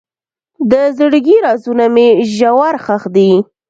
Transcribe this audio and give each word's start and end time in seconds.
د 0.71 0.73
زړګي 0.97 1.37
رازونه 1.45 1.85
مې 1.93 2.07
ژور 2.35 2.75
ښخ 2.85 3.03
دي. 3.15 3.31